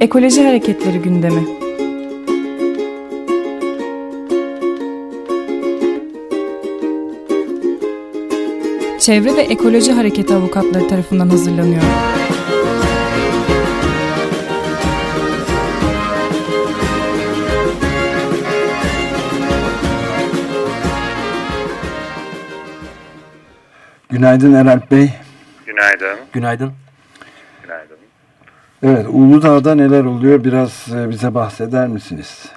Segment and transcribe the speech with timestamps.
[0.00, 1.44] Ekoloji Hareketleri gündemi.
[9.00, 11.82] Çevre ve Ekoloji Hareketi avukatları tarafından hazırlanıyor.
[24.10, 25.10] Günaydın Eralp Bey.
[25.66, 26.18] Günaydın.
[26.32, 26.72] Günaydın.
[28.82, 32.52] Evet, Uludağ'da neler oluyor biraz e, bize bahseder misiniz?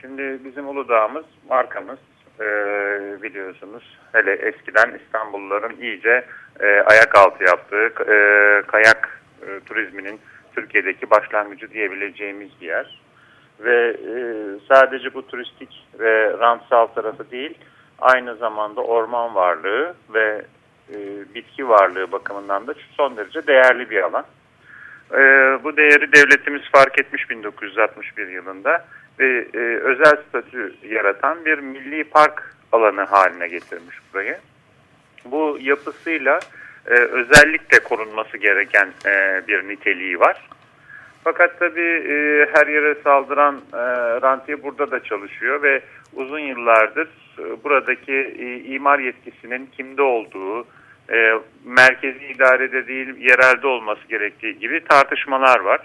[0.00, 1.98] Şimdi bizim Uludağ'ımız markamız
[2.40, 3.98] ee, biliyorsunuz.
[4.12, 6.24] Hele eskiden İstanbulluların iyice
[6.60, 8.16] e, ayak altı yaptığı e,
[8.66, 10.20] kayak e, turizminin
[10.54, 13.00] Türkiye'deki başlangıcı diyebileceğimiz bir yer.
[13.60, 14.14] Ve e,
[14.68, 17.58] sadece bu turistik ve rantsal tarafı değil,
[17.98, 20.42] aynı zamanda orman varlığı ve
[20.90, 20.96] e,
[21.34, 24.24] bitki varlığı bakımından da son derece değerli bir alan.
[25.12, 25.18] E,
[25.64, 28.84] bu değeri devletimiz fark etmiş 1961 yılında
[29.18, 34.38] ve e, özel statü yaratan bir milli park alanı haline getirmiş burayı.
[35.24, 36.40] Bu yapısıyla
[36.86, 40.48] e, özellikle korunması gereken e, bir niteliği var.
[41.24, 43.78] Fakat tabii e, her yere saldıran e,
[44.22, 45.82] rantiye burada da çalışıyor ve
[46.14, 50.66] uzun yıllardır e, buradaki e, imar yetkisinin kimde olduğu,
[51.12, 55.80] e, merkezi idarede değil yerelde olması gerektiği gibi tartışmalar var.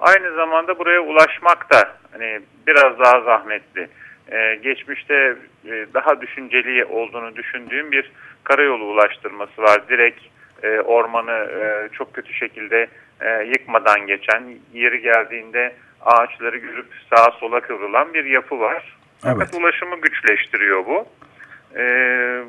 [0.00, 3.88] Aynı zamanda buraya ulaşmak da hani biraz daha zahmetli.
[4.32, 8.12] Ee, geçmişte e, daha düşünceli olduğunu düşündüğüm bir
[8.44, 9.88] karayolu ulaştırması var.
[9.88, 10.20] Direkt
[10.62, 12.88] e, ormanı e, çok kötü şekilde
[13.20, 14.42] e, yıkmadan geçen,
[14.74, 18.96] yeri geldiğinde ağaçları görüp sağa sola kıvrılan bir yapı var.
[19.22, 19.62] Fakat evet.
[19.62, 21.06] ulaşımı güçleştiriyor bu.
[21.76, 21.84] E,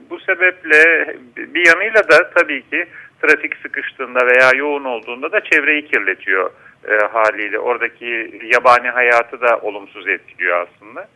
[0.09, 2.85] bu sebeple bir yanıyla da tabii ki
[3.21, 6.51] trafik sıkıştığında veya yoğun olduğunda da çevreyi kirletiyor
[6.87, 7.59] e, haliyle.
[7.59, 11.07] Oradaki yabani hayatı da olumsuz etkiliyor aslında.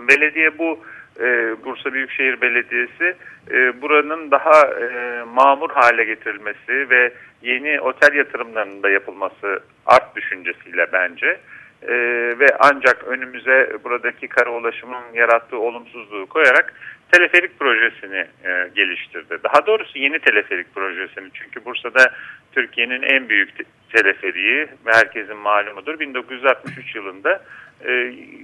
[0.00, 0.80] Belediye bu
[1.20, 3.16] e, Bursa Büyükşehir Belediyesi
[3.50, 10.86] e, buranın daha e, mamur hale getirilmesi ve yeni otel yatırımlarının da yapılması art düşüncesiyle
[10.92, 11.38] bence
[11.82, 11.94] e,
[12.38, 16.74] ve ancak önümüze buradaki kara ulaşımın yarattığı olumsuzluğu koyarak
[17.12, 19.38] teleferik projesini e, geliştirdi.
[19.44, 22.12] Daha doğrusu yeni teleferik projesini çünkü Bursa'da
[22.52, 23.50] Türkiye'nin en büyük
[23.92, 27.42] teleferiği herkesin malumudur 1963 yılında
[27.84, 27.92] e,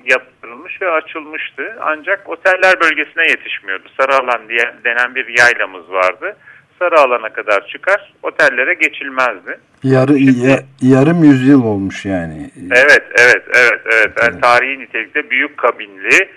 [0.05, 1.77] yaptırılmış ve açılmıştı.
[1.81, 3.89] Ancak oteller bölgesine yetişmiyordu.
[4.01, 6.37] Sarıalan diye denen bir yaylamız vardı.
[6.79, 9.59] Sarı alana kadar çıkar, otellere geçilmezdi.
[9.83, 12.51] Yarı, Şimdi, ya, yarım yüzyıl olmuş yani.
[12.73, 14.11] Evet, evet, evet, evet.
[14.23, 16.29] Yani tarihi nitelikte büyük kabinli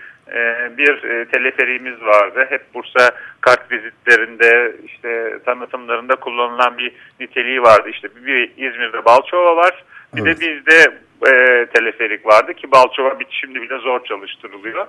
[0.77, 2.45] bir e, teleferiğimiz vardı.
[2.49, 7.89] Hep Bursa kart vizitlerinde, işte tanıtımlarında kullanılan bir niteliği vardı.
[7.89, 9.83] İşte bir İzmir'de Balçova var,
[10.15, 10.41] bir evet.
[10.41, 14.87] de bizde e, teleferik vardı ki Balçova bitişimde bile zor çalıştırılıyor.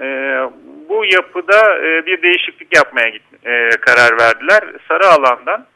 [0.00, 0.06] E,
[0.88, 4.64] bu yapıda e, bir değişiklik yapmaya git, e, karar verdiler.
[4.88, 5.66] Sarı alandan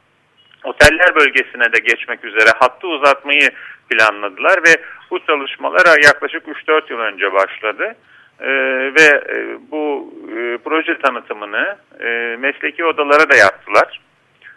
[0.65, 3.51] oteller bölgesine de geçmek üzere hattı uzatmayı
[3.91, 7.97] planladılar ve bu çalışmalar yaklaşık 3-4 yıl önce başladı.
[8.41, 8.49] Ee,
[8.95, 14.01] ve e, bu e, proje tanıtımını e, mesleki odalara da yaptılar.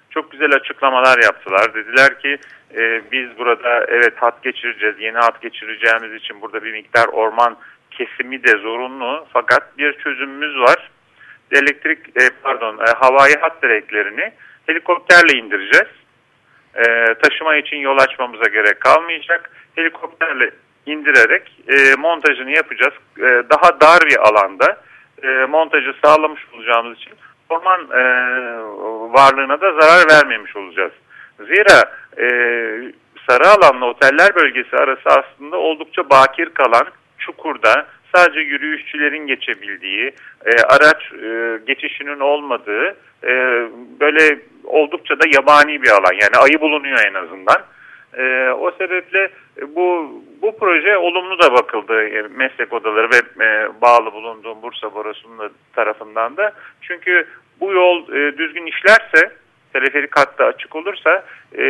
[0.09, 1.73] Çok güzel açıklamalar yaptılar.
[1.73, 2.37] Dediler ki
[3.11, 7.57] biz burada evet hat geçireceğiz, yeni hat geçireceğimiz için burada bir miktar orman
[7.91, 9.27] kesimi de zorunlu.
[9.33, 10.91] Fakat bir çözümümüz var.
[11.51, 11.99] Elektrik,
[12.43, 14.31] pardon, e, havai hat direklerini
[14.65, 15.87] helikopterle indireceğiz.
[17.23, 19.51] Taşıma için yol açmamıza gerek kalmayacak.
[19.75, 20.51] Helikopterle
[20.91, 22.93] indirerek e, montajını yapacağız.
[23.17, 24.77] E, daha dar bir alanda
[25.23, 27.13] e, montajı sağlamış olacağımız için
[27.49, 28.03] orman e,
[29.13, 30.91] varlığına da zarar vermemiş olacağız.
[31.39, 32.27] Zira e,
[33.29, 37.85] sarı alanla oteller bölgesi arası aslında oldukça bakir kalan çukurda
[38.15, 40.13] sadece yürüyüşçülerin geçebildiği,
[40.45, 43.31] e, araç e, geçişinin olmadığı e,
[43.99, 46.13] böyle oldukça da yabani bir alan.
[46.13, 47.63] Yani ayı bulunuyor en azından.
[48.17, 49.31] E, o sebeple
[49.75, 50.11] bu
[50.41, 56.37] bu proje olumlu da bakıldı e, meslek odaları ve e, bağlı bulunduğum Bursa Borusu'nun tarafından
[56.37, 56.53] da.
[56.81, 57.27] Çünkü
[57.59, 59.31] bu yol e, düzgün işlerse,
[59.73, 61.25] teleferik hattı açık olursa
[61.57, 61.63] e,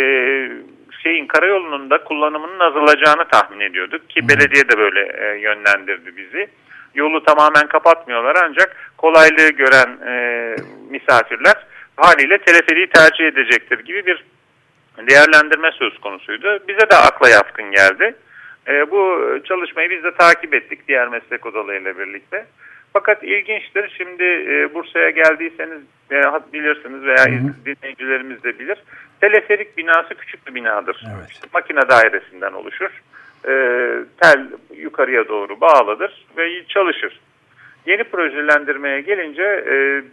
[1.04, 6.48] şeyin karayolunun da kullanımının azalacağını tahmin ediyorduk ki belediye de böyle e, yönlendirdi bizi.
[6.96, 10.56] Yolu tamamen kapatmıyorlar ancak kolaylığı gören e,
[10.90, 11.56] misafirler
[11.98, 14.26] haliyle teleferiği tercih edecektir gibi bir
[15.08, 16.60] değerlendirme söz konusuydu.
[16.68, 18.16] Bize de akla yatkın geldi.
[18.68, 22.46] E, bu çalışmayı biz de takip ettik diğer meslek odalarıyla birlikte.
[22.94, 23.94] Fakat ilginçtir.
[23.98, 25.82] Şimdi e, Bursa'ya geldiyseniz
[26.12, 26.22] e,
[26.54, 27.66] bilirsiniz veya hı hı.
[27.66, 28.78] dinleyicilerimiz de bilir.
[29.22, 31.06] Teleferik binası küçük bir binadır.
[31.18, 31.54] Evet.
[31.54, 33.02] Makine dairesinden oluşur.
[33.48, 33.52] e,
[34.22, 37.20] tel yukarıya doğru bağlıdır ve çalışır.
[37.86, 40.04] Yeni projelendirmeye gelince e,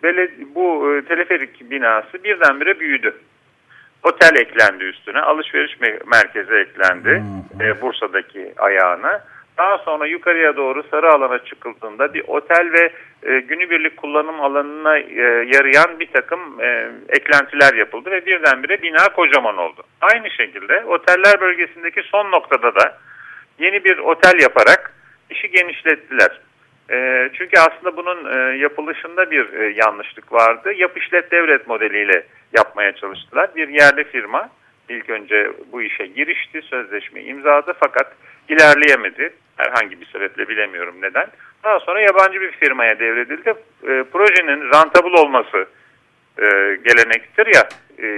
[0.54, 3.14] bu e, teleferik binası birdenbire büyüdü.
[4.06, 5.72] Otel eklendi üstüne, alışveriş
[6.06, 7.62] merkezi eklendi hmm.
[7.62, 9.24] e, Bursa'daki ayağına.
[9.58, 12.92] Daha sonra yukarıya doğru sarı alana çıkıldığında bir otel ve
[13.22, 15.22] e, günübirlik kullanım alanına e,
[15.54, 19.82] yarayan bir takım e, eklentiler yapıldı ve birdenbire bina kocaman oldu.
[20.00, 22.98] Aynı şekilde oteller bölgesindeki son noktada da
[23.58, 24.92] yeni bir otel yaparak
[25.30, 26.40] işi genişlettiler.
[26.90, 30.72] E, çünkü aslında bunun e, yapılışında bir e, yanlışlık vardı.
[30.72, 33.54] Yap işlet devlet modeliyle yapmaya çalıştılar.
[33.56, 34.48] Bir yerli firma
[34.88, 38.12] ilk önce bu işe girişti, sözleşme imzaladı fakat
[38.48, 39.34] ilerleyemedi.
[39.56, 41.26] Herhangi bir sebeple bilemiyorum neden.
[41.64, 43.50] Daha sonra yabancı bir firmaya devredildi.
[43.82, 45.68] E, projenin rentable olması
[46.84, 47.68] gelenektir ya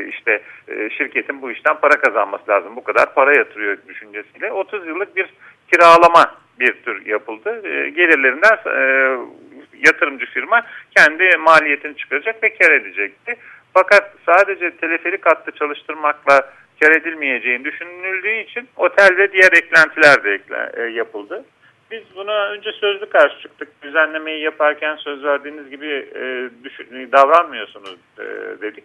[0.09, 0.43] işte
[0.99, 2.77] şirketin bu işten para kazanması lazım.
[2.77, 5.27] Bu kadar para yatırıyor düşüncesiyle 30 yıllık bir
[5.73, 7.61] kiralama bir tür yapıldı.
[7.65, 8.81] E, gelirlerinden e,
[9.87, 10.67] yatırımcı firma
[10.97, 13.37] kendi maliyetini çıkaracak ve kar edecekti.
[13.75, 20.41] Fakat sadece teleferik hattı çalıştırmakla kar edilmeyeceğini düşünüldüğü için otel ve diğer eklentiler de
[20.77, 21.45] e, yapıldı.
[21.91, 23.83] Biz buna önce sözlü karşı çıktık.
[23.83, 28.25] Düzenlemeyi yaparken söz verdiğiniz gibi e, düşün, davranmıyorsunuz e,
[28.61, 28.85] dedik.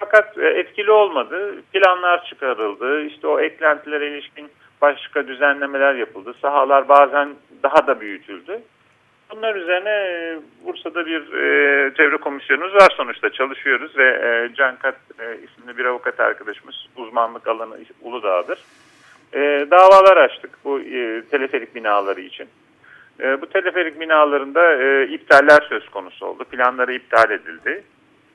[0.00, 1.62] Fakat e, etkili olmadı.
[1.72, 3.02] Planlar çıkarıldı.
[3.02, 4.50] İşte o eklentilere ilişkin
[4.82, 6.34] başka düzenlemeler yapıldı.
[6.42, 7.28] Sahalar bazen
[7.62, 8.60] daha da büyütüldü.
[9.30, 14.96] Bunlar üzerine e, Bursa'da bir e, çevre komisyonumuz var sonuçta çalışıyoruz ve e, Can Kat
[15.18, 18.58] e, isimli bir avukat arkadaşımız uzmanlık alanı Uludağ'dır.
[19.32, 20.80] E, davalar açtık bu
[21.30, 22.48] teleferik binaları için.
[23.40, 24.74] Bu teleferik binalarında
[25.04, 26.44] iptaller söz konusu oldu.
[26.44, 27.84] Planları iptal edildi.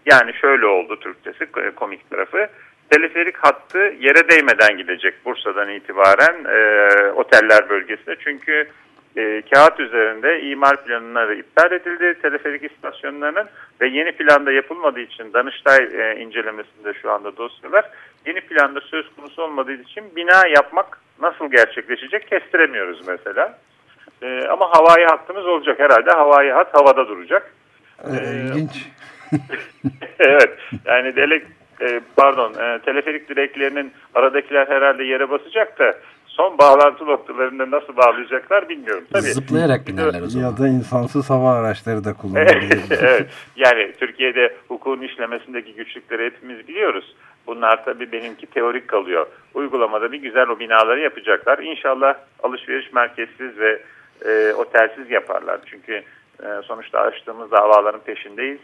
[0.05, 2.47] Yani şöyle oldu Türkçesi e, komik tarafı.
[2.89, 8.15] Teleferik hattı yere değmeden gidecek Bursa'dan itibaren e, oteller bölgesine.
[8.23, 8.67] Çünkü
[9.17, 13.45] e, kağıt üzerinde imar planları iptal edildi teleferik istasyonlarının
[13.81, 17.89] ve yeni planda yapılmadığı için Danıştay e, incelemesinde şu anda dosyalar
[18.25, 23.59] yeni planda söz konusu olmadığı için bina yapmak nasıl gerçekleşecek kestiremiyoruz mesela.
[24.21, 27.53] E, ama havai hattımız olacak herhalde havai hat havada duracak.
[28.03, 28.87] Ee, İlginç.
[30.19, 31.43] evet yani delek
[31.81, 35.95] e, pardon e, teleferik direklerinin aradakiler herhalde yere basacak da
[36.27, 39.03] son bağlantı noktalarında nasıl bağlayacaklar bilmiyorum.
[39.13, 40.45] Tabii, Zıplayarak binerler o zaman.
[40.45, 42.79] Ya da insansız hava araçları da kullanılabilir.
[43.01, 47.15] evet, yani Türkiye'de hukukun işlemesindeki güçlükleri hepimiz biliyoruz.
[47.47, 49.27] Bunlar tabii benimki teorik kalıyor.
[49.53, 51.59] Uygulamada bir güzel o binaları yapacaklar.
[51.59, 53.81] İnşallah alışveriş merkezsiz ve
[54.25, 55.59] e, otelsiz yaparlar.
[55.65, 55.93] Çünkü
[56.43, 58.59] e, sonuçta açtığımız davaların peşindeyiz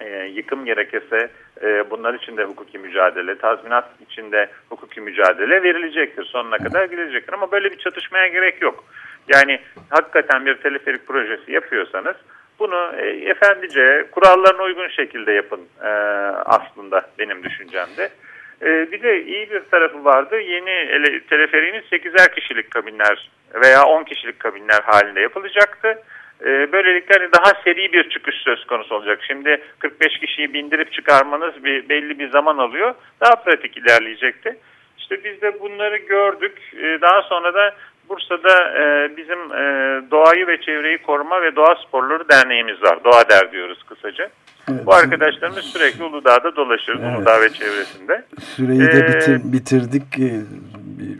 [0.00, 1.30] e, yıkım gerekirse
[1.62, 6.24] e, bunlar için de hukuki mücadele, tazminat için de hukuki mücadele verilecektir.
[6.24, 8.84] Sonuna kadar gidecektir ama böyle bir çatışmaya gerek yok.
[9.28, 9.60] Yani
[9.90, 12.16] hakikaten bir teleferik projesi yapıyorsanız
[12.58, 15.88] bunu e, efendice kurallarına uygun şekilde yapın e,
[16.44, 18.10] aslında benim düşüncemde.
[18.62, 20.40] E, bir de iyi bir tarafı vardı.
[20.40, 26.02] Yeni ele, teleferiğimiz 8'er kişilik kabinler veya 10 kişilik kabinler halinde yapılacaktı.
[26.40, 29.20] E, böylelikle hani daha seri bir çıkış söz konusu olacak.
[29.26, 32.94] Şimdi 45 kişiyi bindirip çıkarmanız bir belli bir zaman alıyor.
[33.20, 34.56] Daha pratik ilerleyecekti.
[34.98, 36.58] İşte biz de bunları gördük.
[36.76, 37.74] E, daha sonra da
[38.08, 39.62] Bursa'da e, bizim e,
[40.10, 43.04] doğayı ve çevreyi koruma ve doğa sporları derneğimiz var.
[43.04, 44.30] Doğa Der diyoruz kısaca.
[44.70, 44.86] Evet.
[44.86, 46.98] Bu arkadaşlarımız sürekli Uludağ'da dolaşır.
[47.02, 47.18] Evet.
[47.18, 48.24] Uludağ ve çevresinde.
[48.40, 50.02] Süreyi de ee, bitir, bitirdik.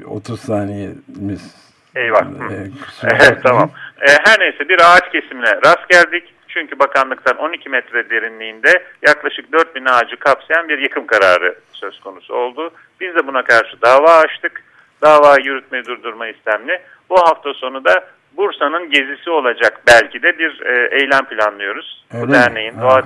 [0.07, 2.26] 30 saniyemiz Eyvah.
[3.02, 3.71] Evet, tamam.
[4.00, 6.35] E, her neyse bir ağaç kesimine rast geldik.
[6.49, 12.71] Çünkü bakanlıktan 12 metre derinliğinde yaklaşık 4000 ağacı kapsayan bir yıkım kararı söz konusu oldu.
[13.00, 14.62] Biz de buna karşı dava açtık.
[15.02, 16.83] Dava yürütmeyi durdurma istemli.
[17.11, 22.07] Bu hafta sonu da Bursa'nın gezisi olacak belki de bir e, eylem planlıyoruz.
[22.14, 22.83] Öyle Bu derneğin mi?
[22.83, 23.02] Doğa,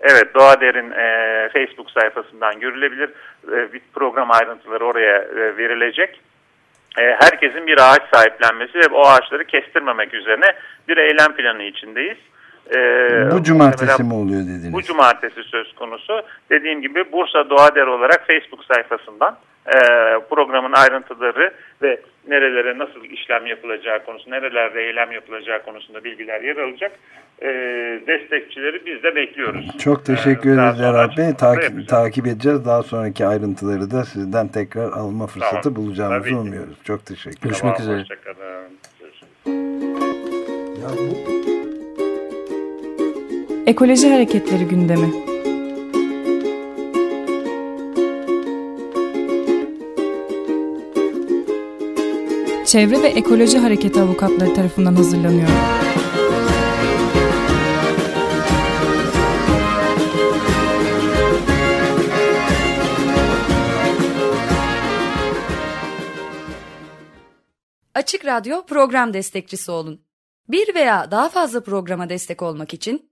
[0.00, 3.10] evet Doğa Der'in e, Facebook sayfasından görülebilir.
[3.52, 6.20] E, bir program ayrıntıları oraya e, verilecek
[6.96, 10.54] herkesin bir ağaç sahiplenmesi ve o ağaçları kestirmemek üzerine
[10.88, 12.18] bir eylem planı içindeyiz.
[12.70, 12.78] E,
[13.32, 14.72] bu cumartesi mi oluyor dediniz?
[14.72, 16.22] Bu cumartesi söz konusu.
[16.50, 19.78] Dediğim gibi Bursa Doğa Der olarak Facebook sayfasından e,
[20.30, 26.92] programın ayrıntıları ve nerelere nasıl işlem yapılacağı konusunda, nerelerde eylem yapılacağı konusunda bilgiler yer alacak.
[27.42, 27.48] E,
[28.06, 29.78] destekçileri biz de bekliyoruz.
[29.78, 31.34] Çok teşekkür ee, ederiz Erhat Bey.
[31.38, 32.66] Takip, takip edeceğiz.
[32.66, 35.76] Daha sonraki ayrıntıları da sizden tekrar alma fırsatı tamam.
[35.76, 36.34] bulacağımızı Tabii.
[36.34, 36.84] umuyoruz.
[36.84, 37.50] Çok teşekkür ederim.
[37.50, 38.04] Görüşmek üzere.
[43.66, 45.12] Ekoloji Hareketleri gündemi.
[52.66, 55.48] Çevre ve Ekoloji Hareketi avukatları tarafından hazırlanıyor.
[67.94, 70.00] Açık Radyo program destekçisi olun.
[70.48, 73.11] Bir veya daha fazla programa destek olmak için